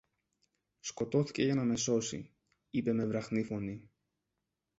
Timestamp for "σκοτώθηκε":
0.79-1.43